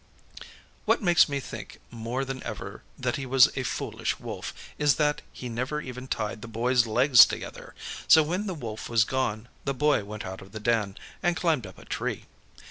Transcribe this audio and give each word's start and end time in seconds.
What 0.85 1.03
makes 1.03 1.29
me 1.29 1.39
think 1.39 1.79
more 1.91 2.25
than 2.25 2.41
ever 2.41 2.81
that 2.97 3.17
he 3.17 3.27
was 3.27 3.55
a 3.55 3.61
foolish 3.61 4.19
Wolf, 4.19 4.51
is 4.79 4.95
that 4.95 5.21
he 5.31 5.47
never 5.47 5.79
even 5.79 6.07
tied 6.07 6.41
the 6.41 6.47
Boy's 6.47 6.87
legs 6.87 7.23
together. 7.23 7.75
So 8.07 8.23
when 8.23 8.47
the 8.47 8.55
Wolf 8.55 8.89
was 8.89 9.03
gone, 9.03 9.47
the 9.63 9.75
Boy 9.75 10.03
went 10.03 10.25
out 10.25 10.41
of 10.41 10.53
the 10.53 10.59
den, 10.59 10.97
and 11.21 11.35
climbed 11.37 11.67
up 11.67 11.77
a 11.77 11.85
tree. 11.85 12.25